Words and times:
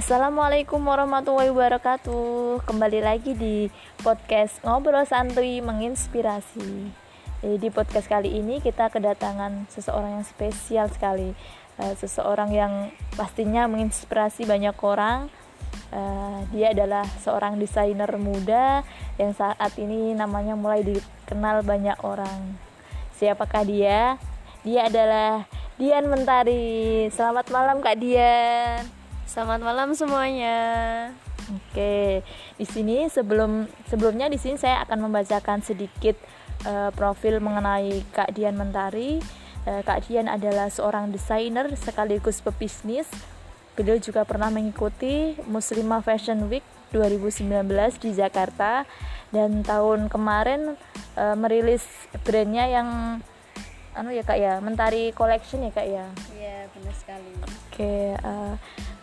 Assalamualaikum 0.00 0.80
warahmatullahi 0.80 1.52
wabarakatuh. 1.52 2.64
Kembali 2.64 3.04
lagi 3.04 3.36
di 3.36 3.68
podcast 4.00 4.56
Ngobrol 4.64 5.04
Santuy 5.04 5.60
Menginspirasi. 5.60 6.88
Jadi 7.44 7.56
di 7.60 7.68
podcast 7.68 8.08
kali 8.08 8.32
ini 8.32 8.64
kita 8.64 8.88
kedatangan 8.88 9.68
seseorang 9.68 10.16
yang 10.16 10.24
spesial 10.24 10.88
sekali. 10.88 11.36
Uh, 11.76 11.92
Seseorang 12.00 12.48
yang 12.48 12.88
pastinya 13.12 13.68
menginspirasi 13.68 14.48
banyak 14.48 14.72
orang. 14.80 15.28
Uh, 15.92 16.48
Dia 16.48 16.72
adalah 16.72 17.04
seorang 17.20 17.60
desainer 17.60 18.08
muda 18.16 18.80
Yang 19.20 19.44
saat 19.44 19.76
ini 19.76 20.16
namanya 20.16 20.56
mulai 20.56 20.80
dikenal 20.80 21.60
banyak 21.60 22.00
orang. 22.00 22.56
Siapakah 23.20 23.68
dia? 23.68 24.16
Dia 24.64 24.88
adalah 24.88 25.44
Dian 25.76 26.08
Mentari. 26.08 27.04
Selamat 27.12 27.52
malam 27.52 27.84
Kak 27.84 28.00
Dian 28.00 28.99
Selamat 29.30 29.62
malam 29.62 29.94
semuanya. 29.94 30.58
Oke, 31.54 32.18
di 32.58 32.66
sini 32.66 33.06
sebelum 33.06 33.70
sebelumnya 33.86 34.26
di 34.26 34.34
sini 34.34 34.58
saya 34.58 34.82
akan 34.82 35.06
membacakan 35.06 35.62
sedikit 35.62 36.18
uh, 36.66 36.90
profil 36.90 37.38
mengenai 37.38 38.02
Kak 38.10 38.34
Dian 38.34 38.58
Mentari. 38.58 39.22
Uh, 39.70 39.86
Kak 39.86 40.10
Dian 40.10 40.26
adalah 40.26 40.66
seorang 40.66 41.14
desainer 41.14 41.70
sekaligus 41.78 42.42
pebisnis. 42.42 43.06
Beliau 43.78 44.02
juga 44.02 44.26
pernah 44.26 44.50
mengikuti 44.50 45.38
Muslimah 45.46 46.02
Fashion 46.02 46.50
Week 46.50 46.66
2019 46.90 47.70
di 48.02 48.10
Jakarta 48.18 48.82
dan 49.30 49.62
tahun 49.62 50.10
kemarin 50.10 50.74
uh, 51.14 51.38
merilis 51.38 51.86
brandnya 52.26 52.66
yang 52.66 53.22
anu 53.94 54.10
ya 54.10 54.26
kak 54.26 54.38
ya 54.42 54.58
Mentari 54.58 55.14
Collection 55.14 55.62
ya 55.62 55.70
kak 55.70 55.86
ya. 55.86 56.10
Iya 56.34 56.66
benar 56.74 56.94
sekali. 56.98 57.30
Oke. 57.46 58.18
Uh, 58.26 58.58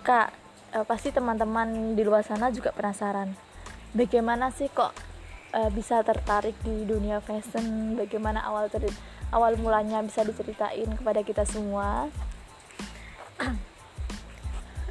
Kak, 0.07 0.31
uh, 0.71 0.87
pasti 0.87 1.11
teman-teman 1.11 1.91
di 1.91 2.07
luar 2.07 2.23
sana 2.23 2.47
juga 2.47 2.71
penasaran. 2.71 3.35
Bagaimana 3.91 4.55
sih 4.55 4.71
kok 4.71 4.95
uh, 5.51 5.67
bisa 5.75 5.99
tertarik 5.99 6.55
di 6.63 6.87
dunia 6.87 7.19
fashion? 7.19 7.99
Bagaimana 7.99 8.39
awal 8.47 8.71
ter 8.71 8.87
awal 9.35 9.59
mulanya 9.59 9.99
bisa 9.99 10.23
diceritain 10.23 10.87
kepada 10.95 11.27
kita 11.27 11.43
semua? 11.43 12.07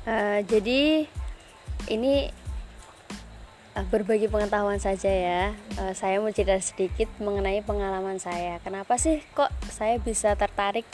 uh, 0.04 0.40
jadi 0.52 1.08
ini 1.88 2.28
berbagi 3.88 4.28
pengetahuan 4.28 4.80
saja 4.84 5.08
ya. 5.08 5.56
Saya 5.96 6.20
mau 6.20 6.28
cerita 6.28 6.60
sedikit 6.60 7.08
mengenai 7.24 7.64
pengalaman 7.64 8.20
saya. 8.20 8.60
Kenapa 8.60 9.00
sih 9.00 9.24
kok 9.32 9.48
saya 9.72 9.96
bisa 9.96 10.36
tertarik 10.36 10.84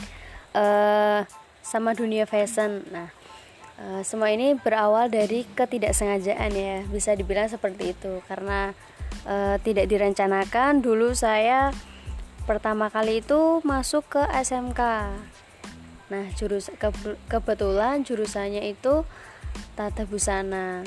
uh, 0.54 1.26
sama 1.62 1.94
dunia 1.94 2.26
fashion? 2.26 2.86
Nah, 2.90 3.10
Uh, 3.82 4.06
semua 4.06 4.30
ini 4.30 4.54
berawal 4.54 5.10
dari 5.10 5.42
ketidaksengajaan 5.58 6.54
ya, 6.54 6.86
bisa 6.86 7.18
dibilang 7.18 7.50
seperti 7.50 7.98
itu 7.98 8.22
karena 8.30 8.78
uh, 9.26 9.58
tidak 9.58 9.90
direncanakan. 9.90 10.86
Dulu 10.86 11.10
saya 11.18 11.74
pertama 12.46 12.94
kali 12.94 13.26
itu 13.26 13.58
masuk 13.66 14.06
ke 14.06 14.22
SMK. 14.30 14.80
Nah, 16.14 16.24
jurus 16.38 16.70
ke, 16.78 16.94
kebetulan 17.26 18.06
jurusannya 18.06 18.70
itu 18.70 19.02
tata 19.74 20.06
busana. 20.06 20.86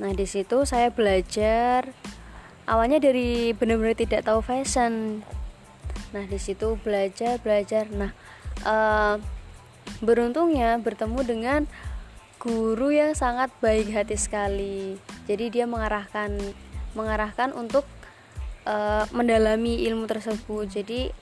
Nah, 0.00 0.10
di 0.16 0.24
situ 0.24 0.64
saya 0.64 0.88
belajar 0.88 1.92
awalnya 2.64 3.04
dari 3.04 3.52
benar-benar 3.52 4.00
tidak 4.00 4.24
tahu 4.24 4.40
fashion. 4.40 5.20
Nah, 6.16 6.24
di 6.24 6.40
situ 6.40 6.80
belajar 6.80 7.36
belajar. 7.44 7.84
Nah, 7.92 8.16
uh, 8.64 9.20
beruntungnya 10.00 10.80
bertemu 10.80 11.20
dengan 11.26 11.60
guru 12.40 12.88
yang 12.88 13.12
sangat 13.12 13.52
baik 13.60 13.92
hati 13.92 14.16
sekali. 14.16 14.96
Jadi 15.28 15.60
dia 15.60 15.68
mengarahkan 15.68 16.32
mengarahkan 16.96 17.52
untuk 17.52 17.84
uh, 18.64 19.04
mendalami 19.12 19.84
ilmu 19.84 20.08
tersebut. 20.08 20.66
Jadi 20.72 21.12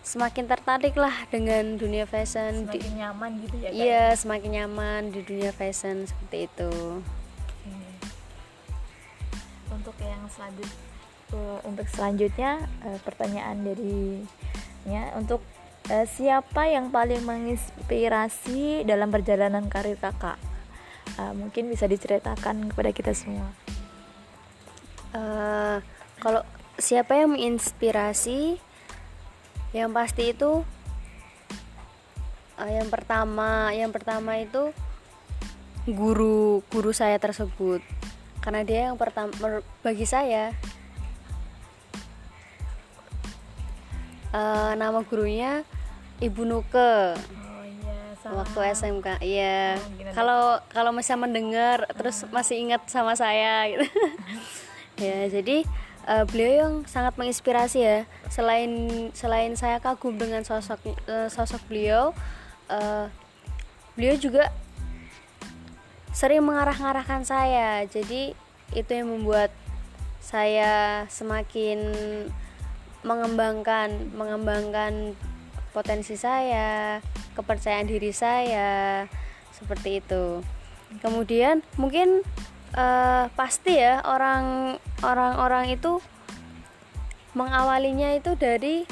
semakin 0.00 0.48
tertarik 0.48 0.96
lah 0.96 1.12
dengan 1.28 1.76
dunia 1.76 2.08
fashion. 2.08 2.64
Semakin 2.64 2.96
nyaman 2.96 3.30
gitu 3.44 3.56
ya. 3.60 3.68
Iya, 3.68 3.84
ya? 3.84 4.04
semakin 4.16 4.50
nyaman 4.64 5.12
di 5.12 5.20
dunia 5.20 5.52
fashion 5.52 6.08
seperti 6.08 6.48
itu. 6.48 6.72
Untuk 9.68 9.94
yang 10.00 10.24
selanjut 10.32 10.68
uh, 11.36 11.60
untuk 11.68 11.86
selanjutnya 11.92 12.64
uh, 12.88 12.98
pertanyaan 13.04 13.60
dari 13.60 14.24
ya 14.88 15.12
untuk 15.12 15.44
uh, 15.88 16.06
siapa 16.06 16.68
yang 16.68 16.92
paling 16.92 17.24
menginspirasi 17.24 18.84
dalam 18.84 19.08
perjalanan 19.08 19.66
karir 19.66 19.96
kakak? 19.96 20.36
Uh, 21.16 21.32
mungkin 21.34 21.72
bisa 21.72 21.88
diceritakan 21.88 22.70
kepada 22.70 22.90
kita 22.92 23.12
semua. 23.16 23.48
Uh, 25.16 25.80
kalau 26.20 26.44
siapa 26.76 27.16
yang 27.16 27.34
menginspirasi? 27.34 28.60
Yang 29.72 29.90
pasti 29.92 30.22
itu 30.32 30.64
uh, 32.56 32.70
yang 32.72 32.88
pertama 32.88 33.68
yang 33.76 33.92
pertama 33.92 34.40
itu 34.40 34.72
guru 35.88 36.60
guru 36.68 36.90
saya 36.92 37.16
tersebut. 37.16 37.80
Karena 38.44 38.64
dia 38.64 38.92
yang 38.92 38.96
pertama 39.00 39.60
bagi 39.80 40.04
saya. 40.04 40.52
Uh, 44.28 44.76
nama 44.76 45.00
gurunya 45.08 45.64
Ibu 46.18 46.42
Nuke. 46.42 47.14
Oh 47.14 47.62
iya, 47.62 47.98
Waktu 48.26 48.58
SMK. 48.74 49.22
Iya. 49.22 49.78
Kalau 50.12 50.58
kalau 50.70 50.90
masih 50.90 51.14
mendengar 51.14 51.86
terus 51.94 52.26
masih 52.34 52.58
ingat 52.58 52.82
sama 52.90 53.14
saya 53.14 53.70
gitu. 53.70 53.86
ya, 55.06 55.30
jadi 55.30 55.62
uh, 56.10 56.24
beliau 56.26 56.52
yang 56.66 56.74
sangat 56.90 57.14
menginspirasi 57.14 57.78
ya. 57.78 57.98
Selain 58.26 58.70
selain 59.14 59.54
saya 59.54 59.78
kagum 59.78 60.18
dengan 60.18 60.42
sosok 60.42 60.82
uh, 61.06 61.30
sosok 61.30 61.62
beliau, 61.70 62.10
uh, 62.66 63.06
beliau 63.94 64.18
juga 64.18 64.50
sering 66.10 66.42
mengarah-ngarahkan 66.42 67.22
saya. 67.22 67.86
Jadi 67.86 68.34
itu 68.74 68.90
yang 68.90 69.06
membuat 69.06 69.54
saya 70.18 71.06
semakin 71.06 71.94
mengembangkan 73.06 74.10
mengembangkan 74.12 75.14
potensi 75.78 76.18
saya, 76.18 76.98
kepercayaan 77.38 77.86
diri 77.86 78.10
saya, 78.10 79.06
seperti 79.54 80.02
itu. 80.02 80.42
Kemudian 80.98 81.62
mungkin 81.78 82.26
uh, 82.74 83.30
pasti 83.38 83.78
ya 83.78 84.02
orang 84.02 84.74
orang-orang 85.06 85.78
itu 85.78 86.02
mengawalinya 87.38 88.18
itu 88.18 88.34
dari 88.34 88.82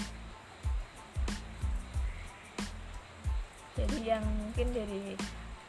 jadi 3.74 3.98
yang 4.16 4.24
mungkin 4.24 4.66
dari 4.70 5.18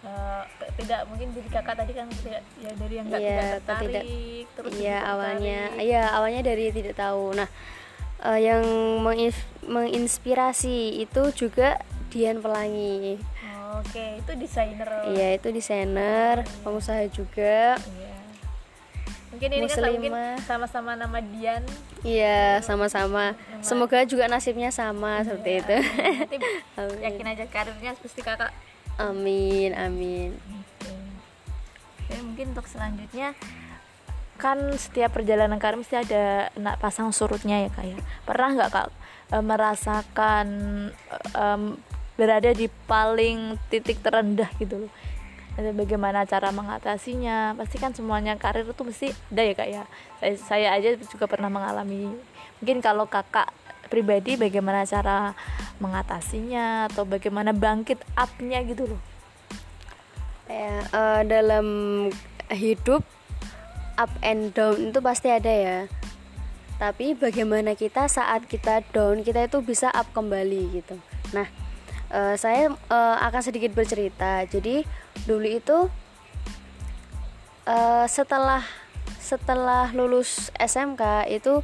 uh, 0.05 0.45
tidak 0.78 1.01
mungkin 1.09 1.34
jadi 1.34 1.49
kakak 1.49 1.75
tadi 1.81 1.91
kan 1.97 2.07
tidak 2.22 2.44
ya 2.61 2.72
dari 2.78 2.94
yang 2.94 3.05
nggak 3.09 3.22
ya, 3.23 3.28
tidak 3.28 3.47
tertarik 3.49 3.88
tidak, 3.89 4.03
terus 4.53 4.72
iya 4.78 4.97
awalnya 5.09 5.59
iya 5.81 6.03
awalnya 6.13 6.41
dari 6.45 6.69
tidak 6.69 6.95
tahu 6.95 7.34
nah 7.34 7.49
uh, 8.23 8.39
yang 8.39 8.63
menginspirasi 9.67 11.03
itu 11.03 11.22
juga 11.35 11.81
Dian 12.07 12.39
Pelangi. 12.39 13.19
Oh, 13.67 13.83
Oke, 13.83 13.91
okay. 13.94 14.09
itu 14.23 14.31
desainer. 14.39 14.88
Iya, 15.11 15.28
itu 15.38 15.47
desainer, 15.51 16.35
iya. 16.41 16.59
pengusaha 16.63 17.03
juga. 17.11 17.75
Iya. 17.78 18.16
Mungkin 19.28 19.50
ini 19.53 19.66
kan 19.67 19.83
mungkin 19.91 20.13
sama-sama 20.47 20.95
nama 20.95 21.19
Dian. 21.19 21.61
Iya, 22.01 22.63
sama-sama. 22.63 23.35
Semoga 23.59 24.08
juga 24.08 24.25
nasibnya 24.31 24.72
sama 24.72 25.22
iya. 25.22 25.25
seperti 25.28 25.52
itu. 25.61 25.78
Nanti 26.25 26.37
yakin 27.05 27.28
aja 27.28 27.46
karirnya 27.52 27.91
pasti 27.99 28.22
kakak. 28.23 28.55
Amin, 28.97 29.78
amin. 29.78 30.34
Oke. 30.34 32.16
Okay. 32.16 32.23
mungkin 32.23 32.55
untuk 32.55 32.66
selanjutnya 32.72 33.35
kan 34.37 34.57
setiap 34.78 35.17
perjalanan 35.17 35.57
karir 35.57 35.81
mesti 35.81 35.97
ada 35.97 36.53
nak 36.55 36.78
pasang 36.78 37.09
surutnya 37.09 37.66
ya 37.66 37.69
kak 37.73 37.85
ya. 37.85 37.97
Pernah 38.23 38.49
nggak 38.53 38.69
kak 38.72 38.87
e, 39.34 39.37
merasakan 39.41 40.47
e, 41.34 41.45
berada 42.13 42.51
di 42.53 42.69
paling 42.85 43.57
titik 43.67 43.99
terendah 44.05 44.49
gitu 44.61 44.87
loh? 44.87 44.91
Ada 45.57 45.73
bagaimana 45.73 46.23
cara 46.29 46.53
mengatasinya? 46.53 47.57
Pasti 47.57 47.81
kan 47.81 47.91
semuanya 47.97 48.37
karir 48.37 48.69
itu 48.69 48.84
mesti 48.85 49.09
ada 49.34 49.41
ya 49.41 49.53
kak 49.57 49.69
ya. 49.69 49.84
Saya, 50.22 50.34
saya 50.37 50.67
aja 50.78 50.89
juga 51.01 51.25
pernah 51.25 51.49
mengalami. 51.49 52.13
Mungkin 52.61 52.79
kalau 52.85 53.09
kakak 53.09 53.49
pribadi 53.89 54.37
bagaimana 54.37 54.85
cara 54.85 55.34
mengatasinya 55.81 56.91
atau 56.93 57.09
bagaimana 57.09 57.55
bangkit 57.57 57.97
upnya 58.13 58.61
gitu 58.69 58.85
loh? 58.85 59.01
Ya 60.47 60.85
uh, 60.93 61.22
dalam 61.28 61.67
hidup 62.53 63.03
up 63.97 64.14
and 64.22 64.53
down 64.53 64.94
itu 64.94 64.99
pasti 65.02 65.28
ada 65.34 65.49
ya. 65.49 65.79
Tapi 66.78 67.17
bagaimana 67.17 67.73
kita 67.73 68.05
saat 68.05 68.46
kita 68.46 68.85
down 68.94 69.26
kita 69.26 69.49
itu 69.49 69.59
bisa 69.66 69.90
up 69.90 70.08
kembali 70.14 70.78
gitu. 70.78 70.96
Nah 71.34 71.49
uh, 72.14 72.38
saya 72.38 72.72
uh, 72.90 73.17
akan 73.26 73.41
sedikit 73.41 73.73
bercerita. 73.73 74.46
Jadi 74.46 74.85
dulu 75.26 75.47
itu 75.49 75.78
uh, 77.66 78.05
setelah 78.05 78.61
setelah 79.17 79.91
lulus 79.91 80.53
SMK 80.55 81.28
itu 81.34 81.59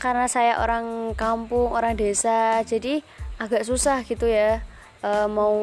karena 0.00 0.28
saya 0.28 0.60
orang 0.60 1.12
kampung 1.12 1.72
orang 1.72 1.92
desa 1.92 2.64
jadi 2.64 3.04
agak 3.36 3.68
susah 3.68 4.00
gitu 4.04 4.28
ya 4.28 4.64
uh, 5.04 5.28
mau 5.28 5.56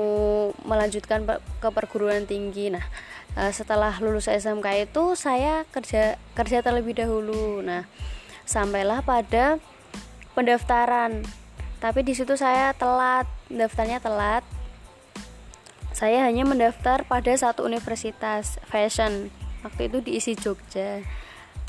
melanjutkan 0.65 1.25
ke 1.61 1.69
perguruan 1.73 2.25
tinggi. 2.25 2.73
Nah 2.73 2.85
uh, 3.37 3.53
setelah 3.53 3.93
lulus 4.01 4.25
SMK 4.25 4.89
itu 4.89 5.13
saya 5.13 5.63
kerja 5.69 6.17
kerja 6.33 6.65
terlebih 6.65 6.97
dahulu. 6.97 7.61
Nah 7.61 7.85
sampailah 8.49 9.05
pada 9.05 9.61
pendaftaran. 10.33 11.21
Tapi 11.77 12.01
di 12.01 12.17
situ 12.17 12.33
saya 12.33 12.73
telat 12.73 13.29
daftarnya 13.53 14.01
telat. 14.01 14.41
Saya 15.93 16.25
hanya 16.25 16.45
mendaftar 16.45 17.05
pada 17.05 17.29
satu 17.37 17.65
universitas 17.65 18.57
fashion. 18.65 19.29
Waktu 19.61 19.89
itu 19.89 19.97
diisi 20.01 20.33
Jogja. 20.33 21.05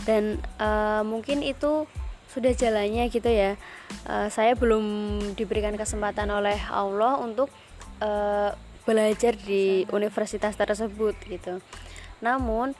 Dan 0.04 0.40
uh, 0.60 1.04
mungkin 1.04 1.44
itu 1.44 1.84
sudah 2.28 2.52
jalannya 2.52 3.08
gitu 3.08 3.28
ya. 3.28 3.56
Uh, 4.04 4.28
saya 4.28 4.52
belum 4.52 4.84
diberikan 5.32 5.72
kesempatan 5.76 6.28
oleh 6.28 6.60
Allah 6.68 7.16
untuk 7.24 7.48
uh, 8.04 8.52
belajar 8.88 9.36
di 9.36 9.84
universitas 9.92 10.56
tersebut 10.56 11.12
gitu. 11.28 11.60
Namun 12.24 12.72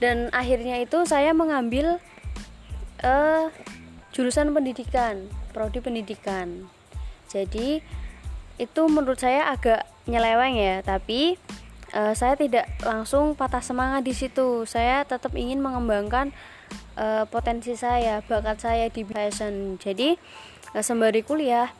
dan 0.00 0.32
akhirnya 0.32 0.80
itu 0.80 1.04
saya 1.04 1.36
mengambil 1.36 2.00
uh, 3.04 3.52
jurusan 4.16 4.56
pendidikan 4.56 5.28
prodi 5.52 5.84
pendidikan. 5.84 6.64
Jadi 7.28 7.84
itu 8.56 8.82
menurut 8.88 9.20
saya 9.20 9.52
agak 9.52 9.84
nyeleweng 10.08 10.56
ya 10.56 10.80
tapi 10.80 11.36
uh, 11.92 12.16
saya 12.16 12.40
tidak 12.40 12.64
langsung 12.80 13.36
patah 13.36 13.60
semangat 13.60 14.08
di 14.08 14.16
situ. 14.16 14.64
Saya 14.64 15.04
tetap 15.04 15.36
ingin 15.36 15.60
mengembangkan 15.60 16.32
uh, 16.96 17.24
potensi 17.28 17.76
saya 17.76 18.24
bakat 18.24 18.58
saya 18.62 18.86
di 18.88 19.02
fashion 19.04 19.76
jadi 19.76 20.16
uh, 20.74 20.82
sembari 20.82 21.22
kuliah 21.22 21.70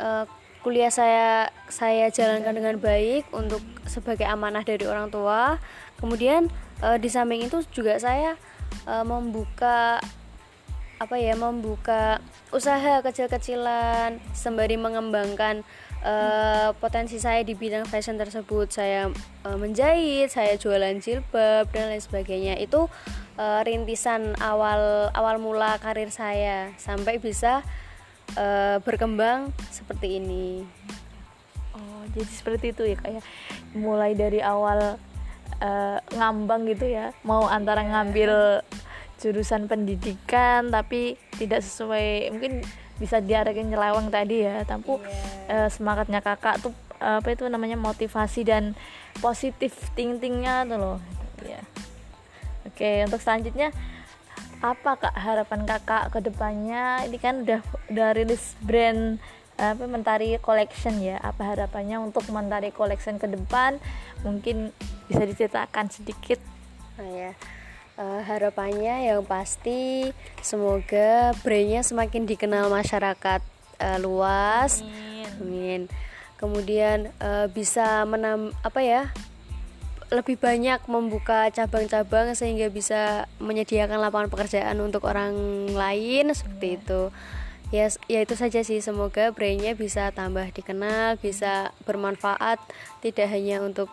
uh, 0.00 0.24
kuliah 0.66 0.90
saya 0.90 1.54
saya 1.70 2.10
jalankan 2.10 2.58
dengan 2.58 2.74
baik 2.82 3.30
untuk 3.30 3.62
sebagai 3.86 4.26
amanah 4.26 4.66
dari 4.66 4.82
orang 4.82 5.14
tua. 5.14 5.62
Kemudian 6.02 6.50
e, 6.82 6.98
di 6.98 7.06
samping 7.06 7.46
itu 7.46 7.62
juga 7.70 7.94
saya 8.02 8.34
e, 8.82 8.94
membuka 9.06 10.02
apa 10.98 11.22
ya 11.22 11.38
membuka 11.38 12.18
usaha 12.50 12.98
kecil-kecilan 12.98 14.18
sembari 14.34 14.74
mengembangkan 14.74 15.62
e, 16.02 16.14
potensi 16.82 17.22
saya 17.22 17.46
di 17.46 17.54
bidang 17.54 17.86
fashion 17.86 18.18
tersebut. 18.18 18.66
Saya 18.66 19.14
e, 19.46 19.48
menjahit 19.54 20.34
saya 20.34 20.58
jualan 20.58 20.98
jilbab 20.98 21.70
dan 21.70 21.94
lain 21.94 22.02
sebagainya. 22.02 22.58
Itu 22.58 22.90
e, 23.38 23.62
rintisan 23.62 24.34
awal 24.42 25.14
awal 25.14 25.38
mula 25.38 25.78
karir 25.78 26.10
saya. 26.10 26.74
Sampai 26.74 27.22
bisa 27.22 27.62
uh, 28.34 28.82
berkembang 28.82 29.54
seperti 29.70 30.18
ini. 30.18 30.66
Oh, 31.76 32.02
jadi 32.16 32.32
seperti 32.32 32.72
itu 32.74 32.82
ya 32.88 32.96
kayak 32.98 33.20
ya? 33.20 33.22
mulai 33.76 34.16
dari 34.16 34.42
awal 34.42 34.98
uh, 35.62 35.98
ngambang 36.16 36.66
gitu 36.66 36.90
ya, 36.90 37.14
mau 37.22 37.46
antara 37.46 37.84
ngambil 37.84 38.64
jurusan 39.16 39.64
pendidikan 39.64 40.68
tapi 40.68 41.16
tidak 41.40 41.64
sesuai 41.64 42.32
mungkin 42.36 42.60
bisa 42.96 43.20
diarahkan 43.20 43.68
nyeleweng 43.68 44.08
tadi 44.08 44.44
ya, 44.44 44.64
tapi 44.64 44.96
yeah. 45.48 45.66
uh, 45.66 45.68
semangatnya 45.68 46.24
kakak 46.24 46.60
tuh 46.64 46.72
uh, 47.00 47.20
apa 47.20 47.36
itu 47.36 47.44
namanya 47.48 47.76
motivasi 47.76 48.44
dan 48.44 48.72
positif 49.20 49.72
thinking-nya 49.92 50.64
tuh 50.64 50.78
loh. 50.80 50.98
Ya. 51.44 51.60
Oke, 52.66 53.04
untuk 53.04 53.20
selanjutnya 53.20 53.72
apa 54.60 54.96
kak 54.96 55.16
harapan 55.16 55.68
kakak 55.68 56.12
ke 56.12 56.18
depannya? 56.24 57.04
Ini 57.04 57.16
kan 57.20 57.34
udah 57.44 57.60
udah 57.92 58.08
rilis 58.16 58.56
brand 58.64 59.20
apa 59.56 59.84
Mentari 59.88 60.36
Collection 60.40 61.00
ya. 61.00 61.20
Apa 61.20 61.56
harapannya 61.56 62.00
untuk 62.00 62.28
Mentari 62.32 62.72
Collection 62.72 63.16
ke 63.20 63.28
depan? 63.28 63.80
Mungkin 64.24 64.72
bisa 65.08 65.22
diceritakan 65.24 65.92
sedikit. 65.92 66.40
Oh 66.96 67.08
ya. 67.08 67.32
Uh, 67.96 68.20
harapannya 68.20 69.08
yang 69.08 69.24
pasti 69.24 70.12
semoga 70.44 71.32
brandnya 71.40 71.80
semakin 71.80 72.28
dikenal 72.28 72.68
masyarakat 72.68 73.40
uh, 73.80 73.98
luas. 74.00 74.84
Amin, 74.84 75.24
amin. 75.40 75.82
kemudian 76.36 77.08
uh, 77.16 77.48
bisa 77.48 78.04
menam 78.04 78.52
apa 78.60 78.84
ya 78.84 79.08
lebih 80.06 80.38
banyak 80.38 80.86
membuka 80.86 81.50
cabang-cabang 81.50 82.38
sehingga 82.38 82.70
bisa 82.70 83.26
menyediakan 83.42 83.98
lapangan 83.98 84.30
pekerjaan 84.30 84.78
untuk 84.78 85.02
orang 85.02 85.34
lain 85.74 86.30
seperti 86.30 86.66
iya. 86.66 86.78
itu. 86.78 87.02
Ya 87.74 87.86
ya 88.06 88.20
itu 88.22 88.34
saja 88.38 88.62
sih. 88.62 88.78
Semoga 88.78 89.34
brandnya 89.34 89.74
bisa 89.74 90.14
tambah 90.14 90.46
dikenal 90.54 91.18
bisa 91.18 91.74
bermanfaat 91.82 92.62
tidak 93.02 93.26
hanya 93.34 93.58
untuk 93.58 93.90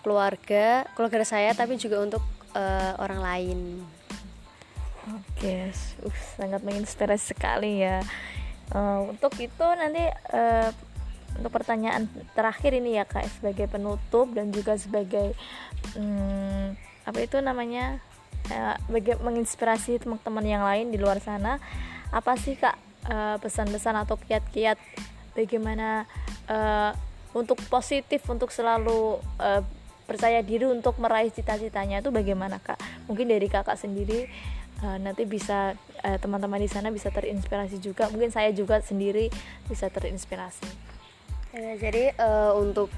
keluarga 0.00 0.88
keluarga 0.96 1.24
saya 1.24 1.52
tapi 1.52 1.76
juga 1.76 2.00
untuk 2.00 2.24
uh, 2.56 2.96
orang 2.96 3.20
lain. 3.20 3.58
Oke 5.04 5.68
uh, 5.68 6.16
sangat 6.40 6.64
menginspirasi 6.64 7.36
sekali 7.36 7.84
ya. 7.84 8.00
Uh, 8.72 9.12
untuk 9.12 9.36
itu 9.36 9.66
nanti 9.76 10.08
uh, 10.32 10.72
untuk 11.38 11.52
pertanyaan 11.52 12.06
terakhir 12.32 12.76
ini 12.76 12.98
ya 12.98 13.04
kak 13.04 13.26
sebagai 13.38 13.66
penutup 13.66 14.30
dan 14.32 14.54
juga 14.54 14.78
sebagai 14.78 15.34
hmm, 15.98 16.78
apa 17.04 17.18
itu 17.20 17.36
namanya 17.42 17.98
eh, 18.48 18.76
menginspirasi 19.20 20.02
teman-teman 20.02 20.46
yang 20.46 20.62
lain 20.62 20.94
di 20.94 20.98
luar 20.98 21.18
sana 21.18 21.58
apa 22.14 22.38
sih 22.38 22.54
kak 22.54 22.78
eh, 23.10 23.36
pesan-pesan 23.42 24.06
atau 24.06 24.14
kiat-kiat 24.16 24.78
bagaimana 25.34 26.06
uh, 26.46 26.94
untuk 27.34 27.58
positif 27.66 28.22
untuk 28.30 28.54
selalu 28.54 29.18
uh, 29.42 29.62
percaya 30.06 30.40
diri 30.40 30.70
untuk 30.70 30.96
meraih 31.02 31.34
cita-citanya 31.34 32.00
itu 32.00 32.14
bagaimana 32.14 32.62
kak? 32.62 32.78
Mungkin 33.10 33.26
dari 33.26 33.50
kakak 33.50 33.74
sendiri 33.74 34.30
uh, 34.80 34.96
nanti 35.02 35.26
bisa 35.26 35.74
teman-teman 36.04 36.60
uh, 36.60 36.64
di 36.64 36.70
sana 36.70 36.88
bisa 36.94 37.10
terinspirasi 37.10 37.82
juga. 37.82 38.06
Mungkin 38.14 38.30
saya 38.30 38.54
juga 38.54 38.78
sendiri 38.80 39.28
bisa 39.66 39.90
terinspirasi 39.90 40.94
Ya, 41.54 41.78
jadi 41.78 42.10
uh, 42.18 42.58
untuk 42.58 42.90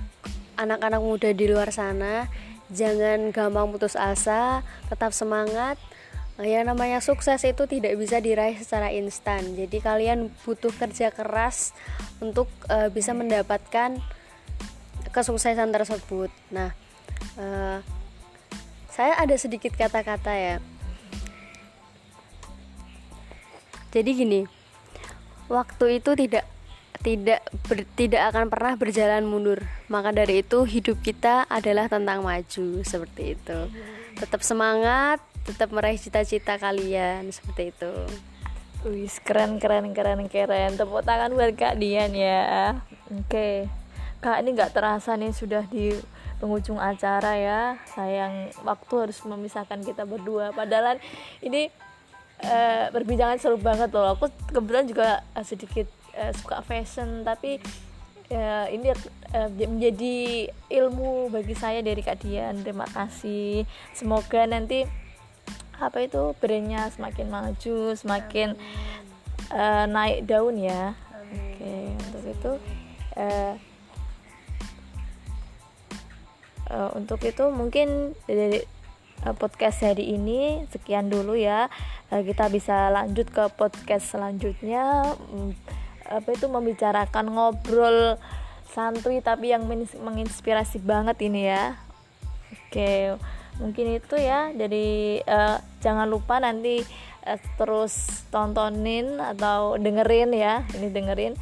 anak-anak 0.57 1.03
muda 1.05 1.29
di 1.37 1.45
luar 1.45 1.69
sana 1.69 2.25
jangan 2.73 3.29
gampang 3.29 3.69
putus 3.69 4.01
asa, 4.01 4.65
tetap 4.89 5.13
semangat. 5.13 5.77
Uh, 6.41 6.49
yang 6.49 6.65
namanya 6.65 7.05
sukses 7.05 7.45
itu 7.45 7.69
tidak 7.69 8.01
bisa 8.01 8.17
diraih 8.17 8.57
secara 8.57 8.89
instan. 8.97 9.45
Jadi 9.53 9.77
kalian 9.85 10.33
butuh 10.49 10.73
kerja 10.73 11.13
keras 11.13 11.77
untuk 12.17 12.49
uh, 12.73 12.89
bisa 12.89 13.13
mendapatkan 13.13 14.01
kesuksesan 15.13 15.69
tersebut. 15.69 16.33
Nah, 16.49 16.73
uh, 17.37 17.85
saya 18.89 19.21
ada 19.21 19.37
sedikit 19.37 19.77
kata-kata 19.77 20.33
ya. 20.33 20.57
Jadi 23.93 24.11
gini, 24.17 24.41
waktu 25.53 26.01
itu 26.01 26.17
tidak 26.17 26.56
tidak 27.01 27.41
ber, 27.67 27.85
tidak 27.97 28.23
akan 28.33 28.53
pernah 28.53 28.75
berjalan 28.79 29.25
mundur. 29.27 29.65
Maka 29.89 30.13
dari 30.13 30.41
itu 30.45 30.65
hidup 30.65 31.01
kita 31.01 31.45
adalah 31.49 31.91
tentang 31.91 32.23
maju 32.23 32.67
seperti 32.85 33.39
itu. 33.39 33.59
Tetap 34.17 34.41
semangat, 34.41 35.21
tetap 35.47 35.71
meraih 35.71 36.01
cita-cita 36.01 36.59
kalian 36.59 37.31
seperti 37.31 37.71
itu. 37.71 37.95
Wih, 38.87 39.11
keren 39.27 39.59
keren 39.59 39.91
keren 39.97 40.31
keren. 40.31 40.79
Tepuk 40.79 41.03
tangan 41.03 41.35
buat 41.35 41.55
Kak 41.59 41.79
Dian 41.81 42.15
ya. 42.15 42.79
Oke. 43.11 43.67
Kak 44.23 44.43
ini 44.43 44.55
nggak 44.55 44.75
terasa 44.75 45.15
nih 45.15 45.35
sudah 45.35 45.67
di 45.71 45.95
penghujung 46.39 46.79
acara 46.79 47.35
ya. 47.39 47.61
Sayang 47.95 48.53
waktu 48.63 48.95
harus 49.09 49.19
memisahkan 49.27 49.81
kita 49.83 50.07
berdua. 50.07 50.55
Padahal 50.55 51.03
ini 51.41 51.73
uh, 52.45 52.93
perbincangan 52.93 53.39
seru 53.41 53.57
banget 53.57 53.93
loh. 53.95 54.17
Aku 54.17 54.29
kebetulan 54.51 54.87
juga 54.89 55.09
uh, 55.33 55.45
sedikit 55.47 55.89
uh, 56.17 56.33
suka 56.35 56.61
fashion 56.67 57.23
tapi 57.25 57.61
uh, 58.33 58.67
ini 58.69 58.93
uh, 59.33 59.49
menjadi 59.53 60.51
ilmu 60.69 61.31
bagi 61.31 61.55
saya 61.57 61.81
dari 61.81 62.03
Kak 62.03 62.21
Dian. 62.25 62.61
Terima 62.61 62.89
kasih. 62.91 63.65
Semoga 63.95 64.45
nanti 64.45 64.85
apa 65.77 66.09
itu 66.09 66.33
brandnya 66.41 66.89
semakin 66.89 67.29
maju 67.29 67.93
semakin 67.93 68.57
uh, 69.53 69.85
naik 69.85 70.25
daun 70.25 70.57
ya. 70.57 70.97
Oke 71.27 71.61
okay, 71.61 71.85
untuk 71.93 72.25
itu 72.25 72.53
uh, 73.19 73.55
uh, 76.71 76.91
untuk 76.97 77.21
itu 77.27 77.45
mungkin 77.53 78.17
dari 78.25 78.65
podcast 79.37 79.83
hari 79.83 80.15
ini. 80.15 80.67
Sekian 80.69 81.09
dulu 81.09 81.35
ya. 81.39 81.73
Kita 82.11 82.53
bisa 82.53 82.93
lanjut 82.93 83.31
ke 83.33 83.49
podcast 83.55 84.13
selanjutnya. 84.13 85.03
Hmm, 85.17 85.57
apa 86.07 86.29
itu 86.35 86.47
membicarakan 86.47 87.35
ngobrol 87.35 88.19
santuy 88.71 89.25
tapi 89.25 89.57
yang 89.57 89.65
menginspirasi 90.03 90.85
banget 90.85 91.17
ini 91.25 91.49
ya. 91.49 91.81
Oke 92.53 93.17
mungkin 93.57 93.97
itu 93.97 94.17
ya. 94.21 94.53
Jadi 94.53 95.21
uh, 95.25 95.59
jangan 95.81 96.07
lupa 96.07 96.39
nanti 96.39 96.85
uh, 97.25 97.41
terus 97.57 98.27
tontonin 98.29 99.19
atau 99.19 99.81
dengerin 99.81 100.31
ya. 100.37 100.63
Ini 100.77 100.93
dengerin 100.93 101.35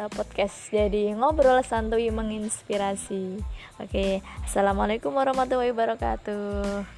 uh, 0.00 0.08
podcast 0.10 0.72
jadi 0.72 1.12
ngobrol 1.14 1.60
santuy 1.62 2.08
menginspirasi. 2.08 3.38
Oke 3.78 4.24
assalamualaikum 4.48 5.12
warahmatullahi 5.12 5.70
wabarakatuh 5.76 6.97